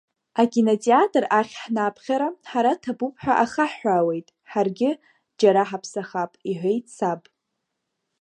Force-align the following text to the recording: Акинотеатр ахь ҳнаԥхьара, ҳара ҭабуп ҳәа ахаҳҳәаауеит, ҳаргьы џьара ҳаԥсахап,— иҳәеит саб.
Акинотеатр 0.41 1.23
ахь 1.39 1.55
ҳнаԥхьара, 1.61 2.29
ҳара 2.49 2.73
ҭабуп 2.81 3.15
ҳәа 3.23 3.33
ахаҳҳәаауеит, 3.43 4.27
ҳаргьы 4.51 4.91
џьара 5.39 5.63
ҳаԥсахап,— 5.69 6.31
иҳәеит 6.49 6.85
саб. 6.95 7.21